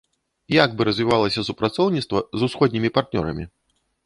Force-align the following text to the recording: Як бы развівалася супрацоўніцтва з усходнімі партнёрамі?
Як 0.53 0.71
бы 0.79 0.87
развівалася 0.89 1.43
супрацоўніцтва 1.49 2.25
з 2.39 2.49
усходнімі 2.49 2.93
партнёрамі? 2.97 3.45